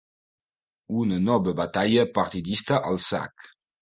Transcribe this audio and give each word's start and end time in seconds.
Una 1.01 1.19
nova 1.27 1.53
batalla 1.59 2.07
partidista 2.17 2.81
al 2.93 2.99
sac. 3.11 3.51